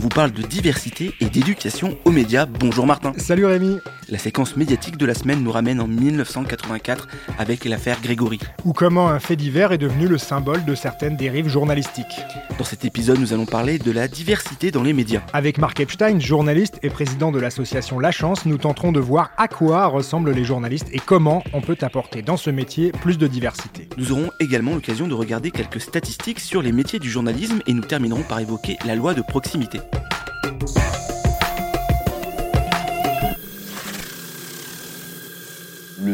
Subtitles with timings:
[0.00, 2.46] on vous parle de diversité et d'éducation aux médias.
[2.46, 3.12] Bonjour Martin.
[3.18, 3.76] Salut Rémi.
[4.10, 7.06] La séquence médiatique de la semaine nous ramène en 1984
[7.38, 8.40] avec l'affaire Grégory.
[8.64, 12.20] Ou comment un fait divers est devenu le symbole de certaines dérives journalistiques.
[12.58, 15.22] Dans cet épisode, nous allons parler de la diversité dans les médias.
[15.32, 19.46] Avec Mark Epstein, journaliste et président de l'association La Chance, nous tenterons de voir à
[19.46, 23.88] quoi ressemblent les journalistes et comment on peut apporter dans ce métier plus de diversité.
[23.96, 27.84] Nous aurons également l'occasion de regarder quelques statistiques sur les métiers du journalisme et nous
[27.84, 29.78] terminerons par évoquer la loi de proximité.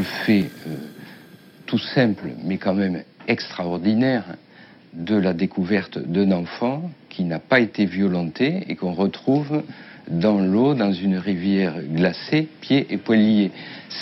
[0.07, 0.77] Fait euh,
[1.67, 4.25] tout simple, mais quand même extraordinaire,
[4.97, 9.63] de la découverte d'un enfant qui n'a pas été violenté et qu'on retrouve
[10.09, 13.51] dans l'eau, dans une rivière glacée, pieds et poings liés.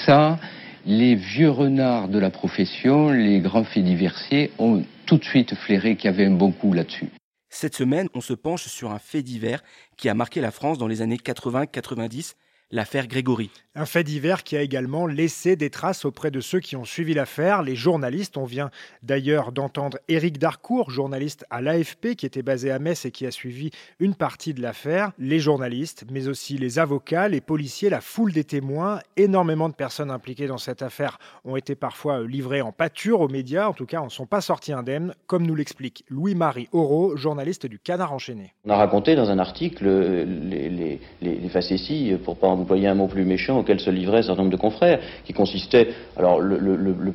[0.06, 0.38] Ça,
[0.86, 5.96] les vieux renards de la profession, les grands faits diversiers, ont tout de suite flairé
[5.96, 7.08] qu'il y avait un bon coup là-dessus.
[7.48, 9.62] Cette semaine, on se penche sur un fait divers
[9.96, 12.34] qui a marqué la France dans les années 80-90,
[12.70, 13.50] l'affaire Grégory.
[13.76, 17.12] Un fait divers qui a également laissé des traces auprès de ceux qui ont suivi
[17.12, 18.36] l'affaire, les journalistes.
[18.36, 18.70] On vient
[19.02, 23.32] d'ailleurs d'entendre Éric Darcourt, journaliste à l'AFP qui était basé à Metz et qui a
[23.32, 25.10] suivi une partie de l'affaire.
[25.18, 30.10] Les journalistes, mais aussi les avocats, les policiers, la foule des témoins, énormément de personnes
[30.10, 34.00] impliquées dans cette affaire ont été parfois livrées en pâture aux médias, en tout cas,
[34.04, 38.54] ne sont pas sortis indemnes, comme nous l'explique Louis-Marie Auro, journaliste du Canard enchaîné.
[38.64, 42.88] On a raconté dans un article euh, les, les, les, les facéties, pour pas employer
[42.88, 46.41] un mot plus méchant, auquel se livraient un certain nombre de confrères, qui consistait, alors
[46.41, 46.56] le,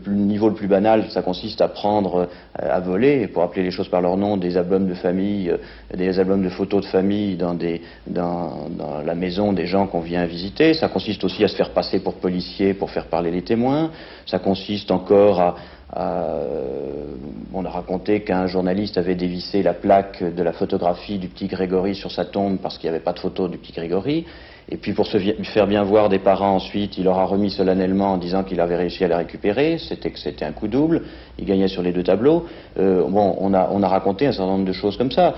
[0.08, 2.28] niveau le plus banal, ça consiste à prendre,
[2.62, 5.58] euh, à voler, pour appeler les choses par leur nom, des albums de famille, euh,
[5.96, 7.58] des albums de photos de famille dans,
[9.06, 10.74] la maison des gens qu'on vient visiter.
[10.74, 13.92] Ça consiste aussi à se faire passer pour policier pour faire parler les témoins.
[14.26, 15.56] Ça consiste encore à,
[15.92, 17.16] à, euh,
[17.54, 21.96] on a raconté qu'un journaliste avait dévissé la plaque de la photographie du petit Grégory
[21.96, 24.26] sur sa tombe parce qu'il n'y avait pas de photo du petit Grégory.
[24.72, 28.14] Et puis pour se faire bien voir des parents ensuite, il leur a remis solennellement
[28.14, 29.80] en disant qu'il avait réussi à la récupérer.
[29.80, 31.02] C'était que c'était un coup double.
[31.40, 32.46] Il gagnait sur les deux tableaux.
[32.78, 35.34] Euh, bon, on a raconté un certain nombre de choses comme ça.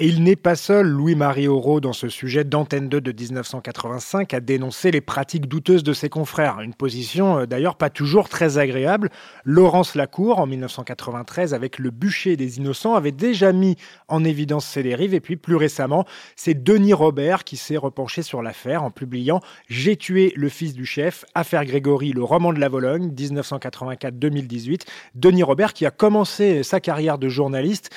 [0.00, 4.40] Et il n'est pas seul, Louis-Marie Auro, dans ce sujet d'Antenne 2 de 1985, à
[4.40, 6.58] dénoncer les pratiques douteuses de ses confrères.
[6.58, 9.10] Une position euh, d'ailleurs pas toujours très agréable.
[9.44, 13.76] Laurence Lacour, en 1993, avec Le bûcher des innocents, avait déjà mis
[14.08, 15.14] en évidence ces dérives.
[15.14, 19.96] Et puis plus récemment, c'est Denis Robert qui s'est repenché sur l'affaire en publiant J'ai
[19.96, 24.80] tué le fils du chef, Affaire Grégory, le roman de la Vologne, 1984-2018.
[25.14, 27.90] Denis Robert qui a commencé sa carrière de journaliste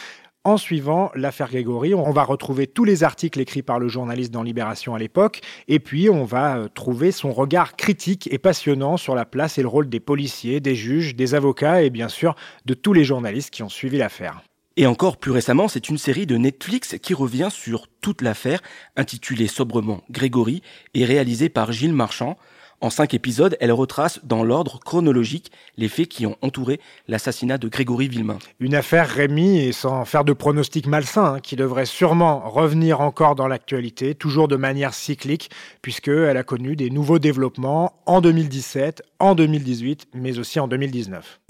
[0.47, 4.43] en suivant l'affaire Grégory, on va retrouver tous les articles écrits par le journaliste dans
[4.43, 9.13] Libération à l'époque, et puis on va euh, trouver son regard critique et passionnant sur
[9.13, 12.33] la place et le rôle des policiers, des juges, des avocats et bien sûr
[12.65, 14.41] de tous les journalistes qui ont suivi l'affaire.
[14.77, 18.61] Et encore plus récemment, c'est une série de Netflix qui revient sur toute l'affaire,
[18.95, 20.61] intitulée sobrement Grégory
[20.93, 22.37] et réalisée par Gilles Marchand.
[22.79, 27.67] En cinq épisodes, elle retrace dans l'ordre chronologique les faits qui ont entouré l'assassinat de
[27.67, 28.38] Grégory Villemain.
[28.59, 33.33] Une affaire Rémi, et sans faire de pronostic malsain, hein, qui devrait sûrement revenir encore
[33.33, 35.49] dans l'actualité, toujours de manière cyclique,
[35.81, 41.46] puisqu'elle a connu des nouveaux développements en 2017, en 2018, mais aussi en 2019.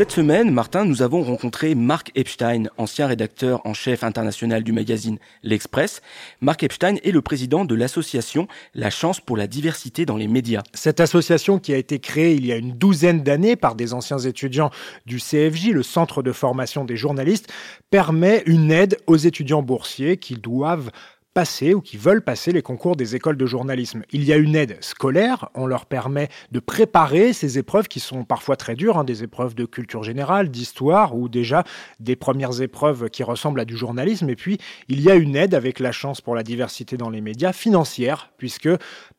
[0.00, 5.18] Cette semaine, Martin, nous avons rencontré Mark Epstein, ancien rédacteur en chef international du magazine
[5.42, 6.00] L'Express.
[6.40, 10.62] Mark Epstein est le président de l'association La Chance pour la diversité dans les médias.
[10.72, 14.20] Cette association qui a été créée il y a une douzaine d'années par des anciens
[14.20, 14.70] étudiants
[15.04, 17.52] du CFJ, le Centre de formation des journalistes,
[17.90, 20.90] permet une aide aux étudiants boursiers qui doivent
[21.32, 24.02] passer ou qui veulent passer les concours des écoles de journalisme.
[24.10, 28.24] Il y a une aide scolaire, on leur permet de préparer ces épreuves qui sont
[28.24, 31.62] parfois très dures, hein, des épreuves de culture générale, d'histoire ou déjà
[32.00, 34.28] des premières épreuves qui ressemblent à du journalisme.
[34.28, 37.20] Et puis, il y a une aide avec la chance pour la diversité dans les
[37.20, 38.68] médias financière, puisque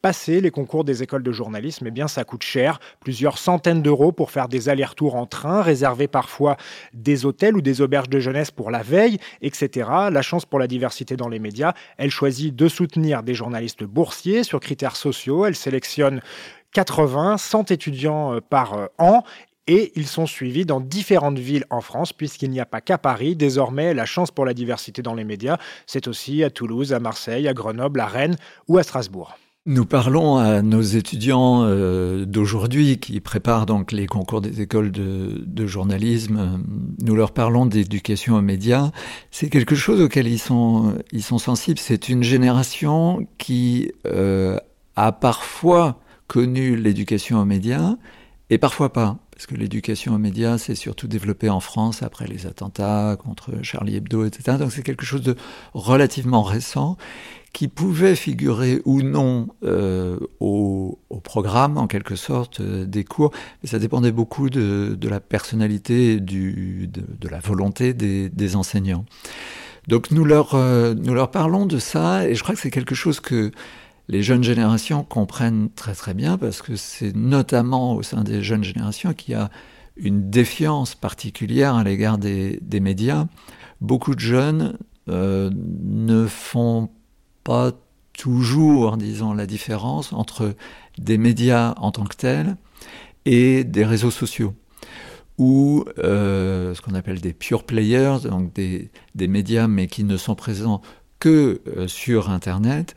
[0.02, 4.12] passer les concours des écoles de journalisme, eh bien, ça coûte cher, plusieurs centaines d'euros
[4.12, 6.58] pour faire des allers-retours en train, réserver parfois
[6.94, 9.90] des hôtels ou des auberges de jeunesse pour la veille, etc.
[10.12, 14.44] La chance pour la diversité dans les médias, elle choisit de soutenir des journalistes boursiers
[14.44, 15.46] sur critères sociaux.
[15.46, 16.20] Elle sélectionne
[16.74, 19.24] 80, 100 étudiants euh, par euh, an
[19.68, 23.36] et ils sont suivis dans différentes villes en France, puisqu'il n'y a pas qu'à Paris.
[23.36, 27.48] Désormais, la chance pour la diversité dans les médias, c'est aussi à Toulouse, à Marseille,
[27.48, 28.36] à Grenoble, à Rennes
[28.68, 29.38] ou à Strasbourg.
[29.68, 35.68] Nous parlons à nos étudiants euh, d'aujourd'hui qui préparent donc les concours des écoles de,
[35.68, 36.64] journalisme.
[37.00, 38.90] Nous leur parlons d'éducation aux médias.
[39.30, 41.78] C'est quelque chose auquel ils sont, ils sont sensibles.
[41.78, 44.58] C'est une génération qui euh,
[44.96, 47.98] a parfois connu l'éducation aux médias
[48.50, 52.48] et parfois pas parce que l'éducation aux médias s'est surtout développée en France après les
[52.48, 54.58] attentats contre Charlie Hebdo, etc.
[54.60, 55.36] Donc c'est quelque chose de
[55.74, 56.98] relativement récent
[57.54, 63.32] qui pouvait figurer ou non euh, au, programme, en quelque sorte, euh, des cours,
[63.64, 69.06] ça dépendait beaucoup de, la personnalité, du, de, la volonté des, enseignants.
[69.88, 72.96] Donc nous leur, euh, nous leur parlons de ça, et je crois que c'est quelque
[72.96, 73.52] chose que
[74.08, 78.64] les jeunes générations comprennent très très bien parce que c'est notamment au sein des jeunes
[78.64, 79.50] générations qu'il y a
[79.96, 83.28] une défiance particulière à l'égard des, médias.
[83.80, 84.78] Beaucoup de jeunes
[85.08, 86.90] ne font
[87.44, 87.72] pas
[88.14, 90.56] toujours, disons, la différence entre
[90.98, 92.58] des médias en tant que tels
[93.26, 94.54] et des réseaux sociaux
[95.38, 100.36] ou euh, ce qu'on appelle des pure players, donc des, médias mais qui ne sont
[100.36, 100.82] présents
[101.20, 102.96] que euh, sur Internet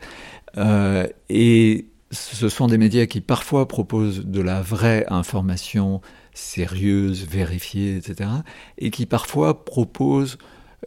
[0.57, 6.01] euh, et ce sont des médias qui parfois proposent de la vraie information
[6.33, 8.29] sérieuse, vérifiée, etc.
[8.77, 10.37] Et qui parfois proposent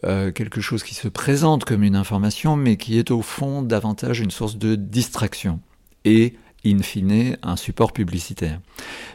[0.04, 4.20] euh, quelque chose qui se présente comme une information, mais qui est au fond davantage
[4.20, 5.60] une source de distraction
[6.04, 6.34] et,
[6.64, 8.60] in fine, un support publicitaire.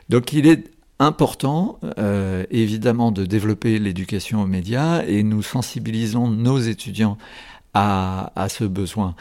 [0.10, 6.60] Donc il est important, euh, évidemment, de développer l'éducation aux médias et nous sensibilisons nos
[6.60, 7.18] étudiants
[7.74, 9.16] à, ce besoin.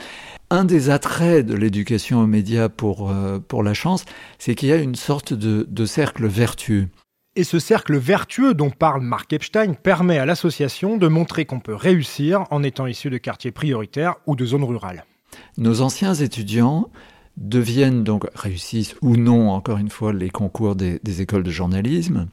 [0.51, 4.05] Un des attraits de l'éducation aux médias pour, euh, la chance,
[4.39, 6.89] c'est qu'il y a une sorte de cercle vertueux.
[7.35, 11.75] Et ce cercle vertueux dont parle Mark Epstein permet à l'association de montrer qu'on peut
[11.75, 15.07] réussir en étant issu de quartiers prioritaires ou de zones rurales.
[15.57, 16.91] Nos anciens étudiants
[17.39, 22.29] deviennent donc, réussissent ou non, encore une fois, les concours des, des écoles de journalisme.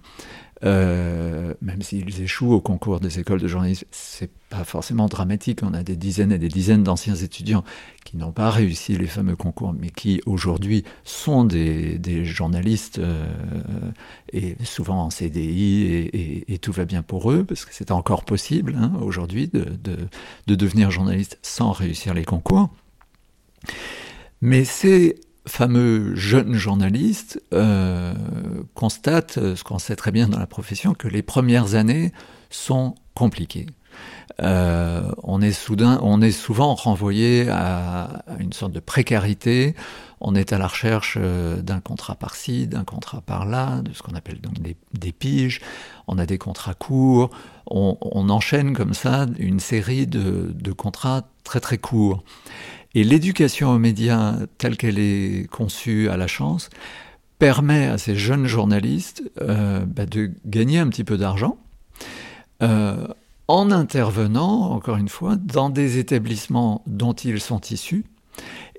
[0.65, 5.61] Euh, même s'ils échouent au concours des écoles de journalisme, c'est pas forcément dramatique.
[5.63, 7.63] On a des dizaines et des dizaines d'anciens étudiants
[8.03, 13.25] qui n'ont pas réussi les fameux concours, mais qui aujourd'hui sont des, journalistes euh,
[14.33, 16.09] et souvent en CDI
[16.47, 19.65] et, tout va bien pour eux parce que c'est encore possible hein, aujourd'hui de,
[20.47, 22.69] de devenir journaliste sans réussir les concours.
[24.41, 25.15] Mais c'est
[25.49, 28.13] fameux jeune journaliste euh,
[28.75, 32.13] constate, euh, ce qu'on sait très bien dans la profession, que les premières années
[32.49, 33.65] sont compliquées.
[34.41, 39.75] Euh, on est souvent renvoyé à, une sorte de précarité.
[40.21, 44.39] On est à la recherche d'un contrat par-ci, d'un contrat par-là, de ce qu'on appelle
[44.39, 45.59] donc des, piges.
[46.07, 47.29] On a des contrats courts.
[47.67, 52.23] On, enchaîne comme ça une série de contrats très très courts.
[52.95, 56.69] Et l'éducation aux médias telle qu'elle est conçue à la chance
[57.37, 61.57] permet à ces jeunes journalistes euh, bah, de gagner un petit peu d'argent
[62.61, 63.07] euh,
[63.47, 68.05] en intervenant, encore une fois, dans des établissements dont ils sont issus.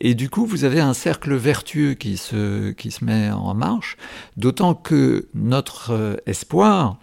[0.00, 3.96] Et du coup, vous avez un cercle vertueux qui se, qui se met en marche,
[4.36, 6.98] d'autant que notre euh, espoir,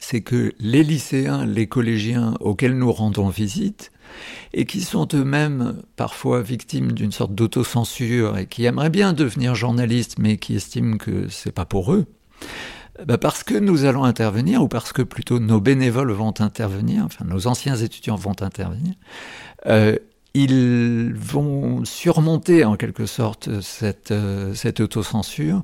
[0.00, 3.92] c'est que les lycéens, les collégiens auxquels nous rendons visite,
[4.52, 10.18] et qui sont eux-mêmes parfois victimes d'une sorte d'autocensure et qui aimeraient bien devenir journalistes
[10.18, 12.06] mais qui estiment que c'est pas pour eux,
[13.06, 17.24] bah parce que nous allons intervenir ou parce que plutôt nos bénévoles vont intervenir, enfin
[17.24, 18.94] nos anciens étudiants vont intervenir,
[19.66, 19.96] euh,
[20.34, 25.62] ils vont surmonter en quelque sorte cette, euh, cette autocensure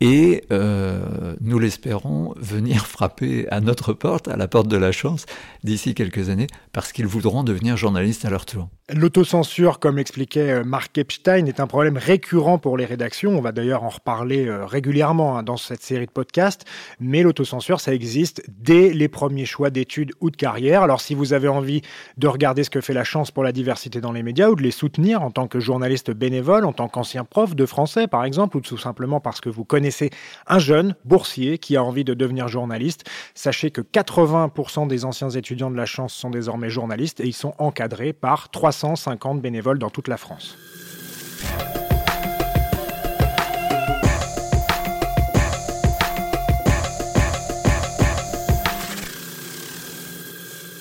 [0.00, 5.26] et euh, nous l'espérons venir frapper à notre porte, à la porte de la chance,
[5.62, 8.68] d'ici quelques années, parce qu'ils voudront devenir journalistes à leur tour.
[8.92, 13.30] L'autocensure, comme l'expliquait euh, Mark Epstein, est un problème récurrent pour les rédactions.
[13.30, 16.66] On va d'ailleurs en reparler euh, régulièrement hein, dans cette série de podcasts.
[17.00, 20.82] Mais l'autocensure, ça existe dès les premiers choix d'études ou de carrière.
[20.82, 21.80] Alors si vous avez envie
[22.18, 24.62] de regarder ce que fait la chance pour la diversité dans les médias ou de
[24.62, 28.58] les soutenir en tant que journaliste bénévole, en tant qu'ancien prof de français par exemple,
[28.58, 30.10] ou tout simplement parce que vous connaissez
[30.46, 35.70] un jeune boursier qui a envie de devenir journaliste, sachez que 80% des anciens étudiants
[35.70, 39.88] de la chance sont désormais journalistes et ils sont encadrés par 300 350 bénévoles dans
[39.88, 40.58] toute la France.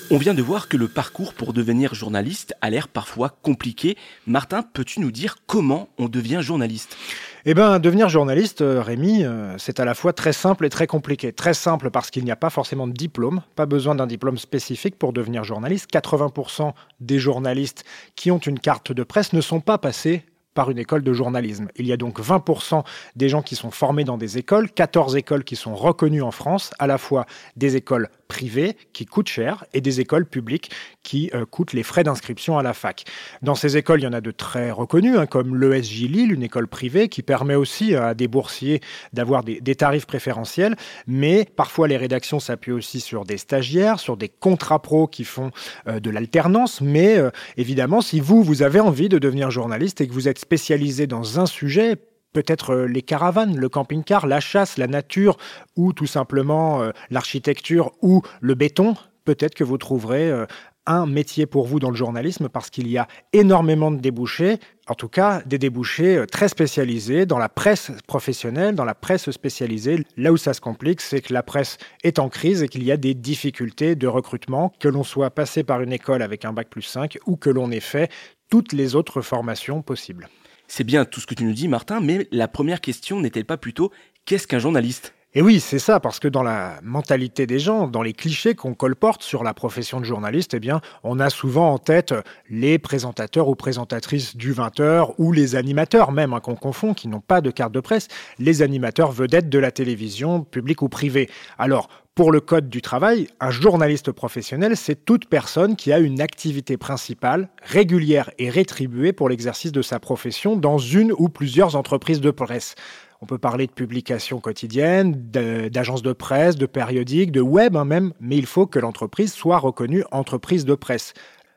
[0.09, 3.95] On vient de voir que le parcours pour devenir journaliste a l'air parfois compliqué.
[4.25, 6.97] Martin, peux-tu nous dire comment on devient journaliste?
[7.45, 10.87] Eh bien, devenir journaliste, euh, Rémi, euh, c'est à la fois très simple et très
[10.87, 11.33] compliqué.
[11.33, 14.97] Très simple parce qu'il n'y a pas forcément de diplôme, pas besoin d'un diplôme spécifique
[14.97, 15.89] pour devenir journaliste.
[15.91, 16.71] 80%
[17.01, 17.83] des journalistes
[18.15, 20.23] qui ont une carte de presse ne sont pas passés
[20.53, 21.67] par une école de journalisme.
[21.75, 22.85] Il y a donc 20%
[23.17, 26.71] des gens qui sont formés dans des écoles, 14 écoles qui sont reconnues en France,
[26.79, 27.25] à la fois
[27.57, 30.71] des écoles privées qui coûtent cher et des écoles publiques
[31.03, 33.05] qui euh, coûtent les frais d'inscription à la fac.
[33.41, 36.43] Dans ces écoles, il y en a de très reconnues, hein, comme l'ESJ Lille, une
[36.43, 40.75] école privée qui permet aussi à des boursiers d'avoir des, tarifs préférentiels,
[41.07, 45.51] mais parfois les rédactions s'appuient aussi sur des stagiaires, sur des contrats pro qui font
[45.87, 50.07] euh, de l'alternance, mais euh, évidemment, si vous, vous avez envie de devenir journaliste et
[50.07, 51.97] que vous êtes spécialisé dans un sujet,
[52.33, 55.37] peut-être les caravanes, le camping-car, la chasse, la nature,
[55.75, 60.45] ou tout simplement l'architecture ou le béton, peut-être que vous trouverez
[60.85, 64.95] un métier pour vous dans le journalisme parce qu'il y a énormément de débouchés, en
[64.95, 70.03] tout cas des débouchés euh, très spécialisés dans la presse professionnelle, dans la presse spécialisée.
[70.17, 72.91] Là où ça se complique, c'est que la presse est en crise et qu'il y
[72.91, 76.67] a des difficultés de recrutement, que l'on soit passé par une école avec un bac
[76.69, 78.11] plus 5 ou que l'on ait fait
[78.49, 80.27] toutes les autres formations possibles.
[80.75, 83.57] C'est bien tout ce que tu nous dis, Martin, mais la première question n'est-elle pas
[83.57, 83.91] plutôt
[84.25, 85.13] qu'est-ce qu'un journaliste?
[85.35, 88.75] Et oui, c'est ça, parce que dans la mentalité des gens, dans les clichés qu'on
[88.75, 92.13] colporte sur la profession de journaliste, eh bien, on a souvent en tête
[92.51, 97.19] les présentateurs ou présentatrices du 20h ou les animateurs même, hein, qu'on confond, qui n'ont
[97.19, 101.29] pas de carte de presse, les animateurs vedettes de la télévision, publique ou privée.
[101.57, 106.21] Alors, pour le Code du travail, un journaliste professionnel, c'est toute personne qui a une
[106.21, 112.21] activité principale, régulière et rétribuée pour l'exercice de sa profession dans une ou plusieurs entreprises
[112.21, 112.75] de presse.
[113.23, 118.11] On peut parler de publications quotidiennes, d'agences de presse, de périodiques, de web hein, même,
[118.19, 121.13] mais il faut que l'entreprise soit reconnue entreprise de presse.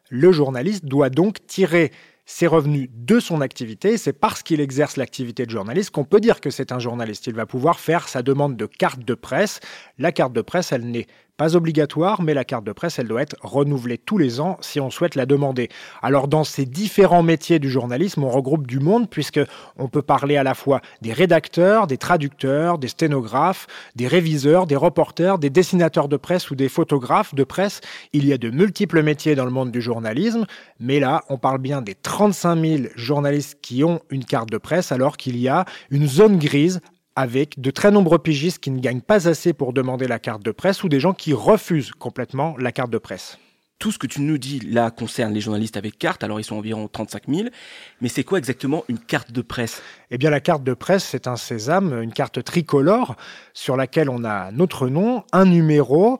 [0.08, 1.90] Le journaliste doit donc tirer
[2.24, 3.98] ses revenus de son activité.
[3.98, 7.26] C'est parce qu'il exerce l'activité de journaliste qu'on peut dire que c'est un journaliste.
[7.26, 9.58] Il va pouvoir faire sa demande de carte de presse.
[9.98, 13.22] La carte de presse, elle n'est pas obligatoire, mais la carte de presse, elle doit
[13.22, 15.68] être renouvelée tous les ans si on souhaite la demander.
[16.02, 19.40] Alors dans ces différents métiers du journalisme, on regroupe du monde puisque
[19.78, 23.66] on peut parler à la fois des rédacteurs, des traducteurs, des sténographes,
[23.96, 27.80] des réviseurs, des reporters, des dessinateurs de presse ou des photographes de presse.
[28.12, 30.46] Il y a de multiples métiers dans le monde du journalisme,
[30.80, 34.92] mais là, on parle bien des 35 000 journalistes qui ont une carte de presse
[34.92, 36.80] alors qu'il y a une zone grise
[37.16, 40.52] avec de très nombreux pigistes qui ne gagnent pas assez pour demander la carte de
[40.52, 43.38] presse ou des gens qui refusent complètement la carte de presse.
[43.78, 46.56] Tout ce que tu nous dis là concerne les journalistes avec carte, alors ils sont
[46.56, 47.48] environ 35 000,
[48.00, 49.82] mais c'est quoi exactement une carte de presse?
[50.10, 53.16] Eh bien la carte de presse, c'est un sésame, une carte tricolore
[53.52, 56.18] sur laquelle on a notre nom, un numéro,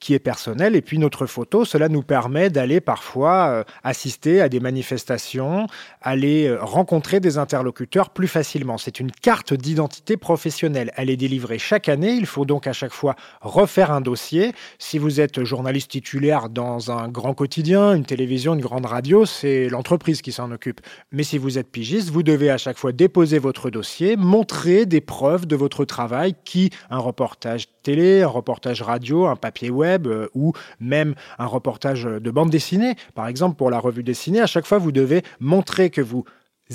[0.00, 0.76] qui est personnel.
[0.76, 5.66] Et puis notre photo, cela nous permet d'aller parfois euh, assister à des manifestations,
[6.02, 8.78] aller euh, rencontrer des interlocuteurs plus facilement.
[8.78, 10.92] C'est une carte d'identité professionnelle.
[10.96, 12.12] Elle est délivrée chaque année.
[12.12, 14.52] Il faut donc à chaque fois refaire un dossier.
[14.78, 19.68] Si vous êtes journaliste titulaire dans un grand quotidien, une télévision, une grande radio, c'est
[19.68, 20.80] l'entreprise qui s'en occupe.
[21.10, 25.00] Mais si vous êtes pigiste, vous devez à chaque fois déposer votre dossier, montrer des
[25.00, 30.28] preuves de votre travail qui, un reportage télé, un reportage radio, un papier web, euh,
[30.34, 32.94] ou même un reportage de bande dessinée.
[33.14, 36.24] Par exemple, pour la revue dessinée, à chaque fois, vous devez montrer que vous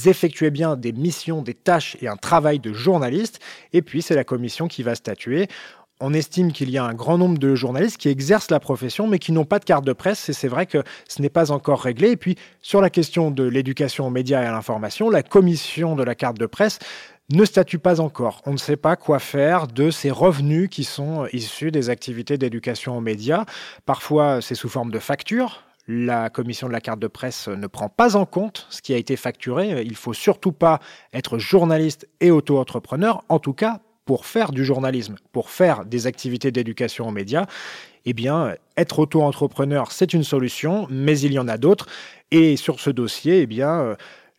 [0.06, 3.40] effectuez bien des missions, des tâches et un travail de journaliste.
[3.74, 5.48] Et puis, c'est la commission qui va statuer.
[6.00, 9.20] On estime qu'il y a un grand nombre de journalistes qui exercent la profession mais
[9.20, 11.82] qui n'ont pas de carte de presse et c'est vrai que ce n'est pas encore
[11.82, 12.12] réglé.
[12.12, 16.04] Et puis sur la question de l'éducation aux médias et à l'information, la commission de
[16.04, 16.80] la carte de presse
[17.32, 18.42] ne statue pas encore.
[18.46, 22.98] On ne sait pas quoi faire de ces revenus qui sont issus des activités d'éducation
[22.98, 23.46] aux médias.
[23.86, 25.64] Parfois, c'est sous forme de factures.
[25.88, 28.98] La commission de la carte de presse ne prend pas en compte ce qui a
[28.98, 29.84] été facturé.
[29.84, 30.80] Il faut surtout pas
[31.14, 36.52] être journaliste et auto-entrepreneur, en tout cas pour faire du journalisme, pour faire des activités
[36.52, 37.46] d'éducation aux médias.
[38.06, 41.88] Eh bien, être auto-entrepreneur, c'est une solution, mais il y en a d'autres.
[42.32, 43.96] Et sur ce dossier, eh bien,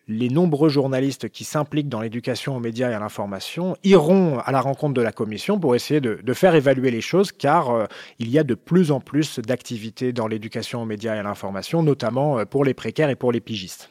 [0.08, 4.60] les nombreux journalistes qui s'impliquent dans l'éducation aux médias et à l'information iront à la
[4.60, 7.86] rencontre de la commission pour essayer de, faire évaluer les choses, car euh,
[8.18, 11.82] il y a de plus en plus d'activités dans l'éducation aux médias et à l'information,
[11.82, 13.88] notamment euh, pour les précaires et pour les pigistes.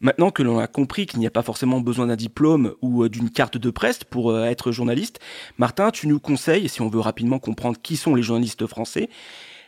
[0.00, 3.08] Maintenant que l'on a compris qu'il n'y a pas forcément besoin d'un diplôme ou euh,
[3.08, 5.20] d'une carte de presse pour être journaliste,
[5.58, 9.08] Martin, tu nous conseilles, si on veut rapidement comprendre qui sont les journalistes français,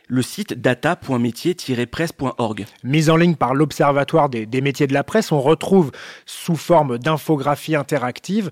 [0.09, 2.65] le site data.métier-presse.org.
[2.83, 5.91] Mise en ligne par l'Observatoire des, des métiers de la presse, on retrouve
[6.25, 8.49] sous forme d'infographie interactive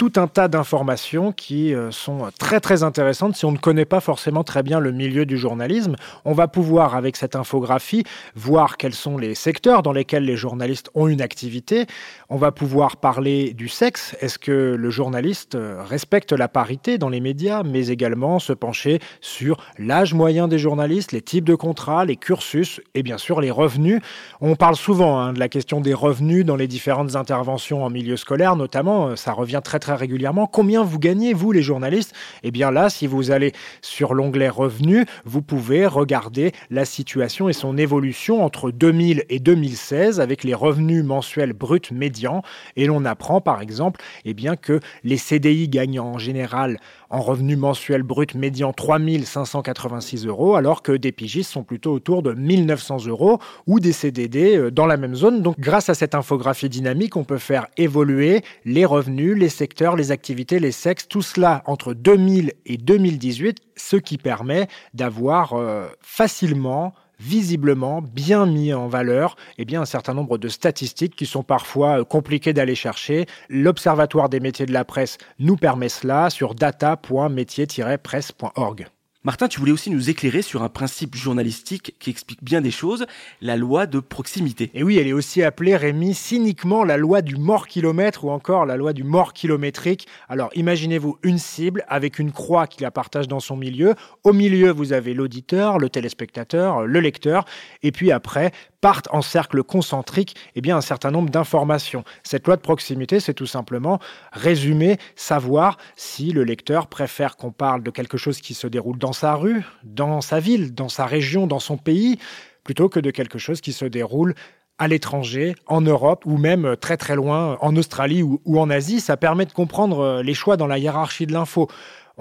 [0.00, 4.00] tout un tas d'informations qui euh, sont très très intéressantes si on ne connaît pas
[4.00, 5.94] forcément très bien le milieu du journalisme.
[6.24, 8.04] On va pouvoir, avec cette infographie,
[8.34, 11.84] voir quels sont les secteurs dans lesquels les journalistes ont une activité.
[12.30, 14.16] On va pouvoir parler du sexe.
[14.22, 19.00] Est-ce que le journaliste euh, respecte la parité dans les médias, mais également se pencher
[19.20, 23.50] sur l'âge moyen des journalistes, les types de contrats, les cursus et bien sûr les
[23.50, 24.00] revenus?
[24.40, 28.16] On parle souvent hein, de la question des revenus dans les différentes interventions en milieu
[28.16, 29.14] scolaire, notamment.
[29.14, 30.46] Ça revient très très régulièrement.
[30.46, 32.14] Combien vous gagnez, vous, les journalistes?
[32.42, 37.52] Eh bien là, si vous allez sur l'onglet revenus, vous pouvez regarder la situation et
[37.52, 42.42] son évolution entre 2000 et 2016 avec les revenus mensuels bruts médians.
[42.76, 46.78] Et l'on apprend, par exemple, eh bien, que les CDI gagnent en général
[47.10, 52.32] en revenus mensuels bruts médian 3586 euros, alors que des pigistes sont plutôt autour de
[52.32, 55.42] 1900 euros ou des CDD euh, dans la même zone.
[55.42, 60.12] Donc, grâce à cette infographie dynamique, on peut faire évoluer les revenus, les secteurs, les
[60.12, 66.94] activités, les sexes, tout cela entre 2000 et 2018, ce qui permet d'avoir euh, facilement
[67.20, 72.00] visiblement bien mis en valeur eh bien, un certain nombre de statistiques qui sont parfois
[72.00, 73.26] euh, compliquées d'aller chercher.
[73.48, 78.88] L'Observatoire des métiers de la presse nous permet cela sur data.métier-presse.org.
[79.22, 83.04] Martin, tu voulais aussi nous éclairer sur un principe journalistique qui explique bien des choses,
[83.42, 84.70] la loi de proximité.
[84.72, 88.78] Et oui, elle est aussi appelée, Rémi, cyniquement la loi du mort-kilomètre ou encore la
[88.78, 90.06] loi du mort kilométrique.
[90.30, 93.94] Alors imaginez-vous une cible avec une croix qui la partage dans son milieu.
[94.24, 97.44] Au milieu, vous avez l'auditeur, le téléspectateur, le lecteur.
[97.82, 102.04] Et puis après, partent en cercle concentrique eh bien, un certain nombre d'informations.
[102.22, 103.98] Cette loi de proximité, c'est tout simplement
[104.32, 109.12] résumer, savoir si le lecteur préfère qu'on parle de quelque chose qui se déroule dans
[109.12, 112.18] sa rue, dans sa ville, dans sa région, dans son pays,
[112.64, 114.34] plutôt que de quelque chose qui se déroule
[114.78, 119.00] à l'étranger, en Europe ou même très très loin, en Australie ou, ou en Asie.
[119.00, 121.68] Ça permet de comprendre les choix dans la hiérarchie de l'info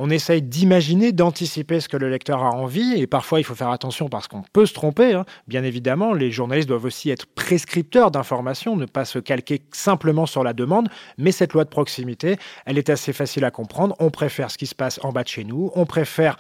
[0.02, 3.70] on essaye d'imaginer, d'anticiper ce que le lecteur a envie, et parfois il faut faire
[3.70, 5.14] attention parce qu'on peut se tromper.
[5.14, 5.26] Hein.
[5.48, 10.46] Bien évidemment, les journalistes doivent aussi être prescripteurs d'informations, ne pas se calquer simplement sur
[10.46, 10.88] la demande,
[11.18, 13.94] mais cette loi de proximité, elle est assez facile à comprendre.
[14.00, 16.38] On préfère ce qui se passe en bas de chez nous, on préfère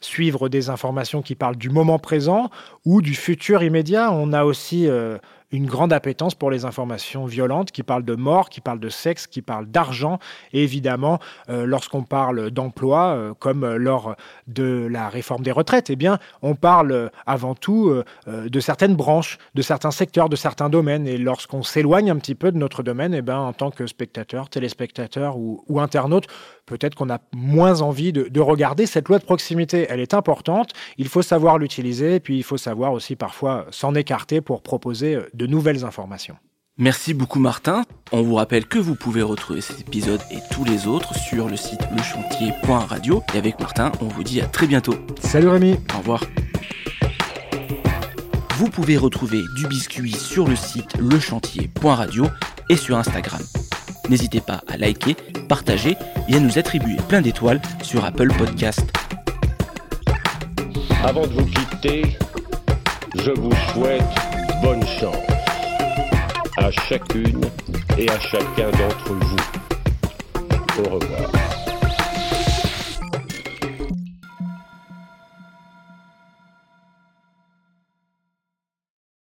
[0.00, 2.50] suivre des informations qui parlent du moment présent
[2.84, 4.12] ou du futur immédiat.
[4.12, 5.16] On a aussi euh,
[5.50, 9.26] une grande appétence pour les informations violentes qui parlent de mort, qui parlent de sexe,
[9.26, 10.18] qui parlent d'argent.
[10.52, 11.18] Et évidemment,
[11.48, 14.14] euh, lorsqu'on parle d'emploi, euh, comme lors
[14.46, 19.62] de la réforme des retraites, eh bien, on parle avant tout de certaines branches, de
[19.62, 21.06] certains secteurs, de certains domaines.
[21.06, 24.48] Et lorsqu'on s'éloigne un petit peu de notre domaine, eh bien, en tant que spectateur,
[24.48, 26.26] téléspectateur ou, ou internaute,
[26.68, 29.86] peut-être qu'on a moins envie de, de regarder cette loi de proximité.
[29.88, 33.94] Elle est importante, il faut savoir l'utiliser, et puis il faut savoir aussi parfois s'en
[33.94, 36.36] écarter pour proposer de nouvelles informations.
[36.80, 37.82] Merci beaucoup Martin.
[38.12, 41.56] On vous rappelle que vous pouvez retrouver cet épisode et tous les autres sur le
[41.56, 43.20] site lechantier.radio.
[43.34, 44.94] Et avec Martin, on vous dit à très bientôt.
[45.20, 45.74] Salut Rémi.
[45.94, 46.22] Au revoir.
[48.54, 52.26] Vous pouvez retrouver du biscuit sur le site lechantier.radio
[52.70, 53.42] et sur Instagram.
[54.08, 55.16] N'hésitez pas à liker,
[55.48, 55.96] partager
[56.28, 58.92] et à nous attribuer plein d'étoiles sur Apple Podcast.
[61.04, 62.02] Avant de vous quitter,
[63.16, 64.02] je vous souhaite
[64.62, 65.16] bonne chance
[66.56, 67.40] à chacune
[67.96, 69.36] et à chacun d'entre vous.
[70.84, 71.47] Au revoir.